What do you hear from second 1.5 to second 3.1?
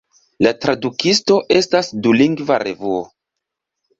estas dulingva revuo.